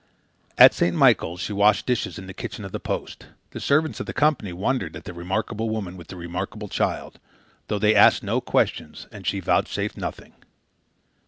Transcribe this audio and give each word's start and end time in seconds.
At 0.57 0.73
St. 0.73 0.95
Michael's 0.97 1.41
she 1.41 1.53
washed 1.53 1.85
dishes 1.85 2.17
in 2.17 2.25
the 2.25 2.33
kitchen 2.33 2.65
of 2.65 2.71
the 2.71 2.79
post. 2.79 3.27
The 3.51 3.59
servants 3.59 3.99
of 3.99 4.07
the 4.07 4.13
Company 4.15 4.51
wondered 4.51 4.95
at 4.95 5.03
the 5.03 5.13
remarkable 5.13 5.69
woman 5.69 5.95
with 5.95 6.07
the 6.07 6.15
remarkable 6.15 6.69
child, 6.69 7.19
though 7.67 7.77
they 7.77 7.93
asked 7.93 8.23
no 8.23 8.41
questions 8.41 9.05
and 9.11 9.27
she 9.27 9.39
vouchsafed 9.39 9.97
nothing. 9.97 10.33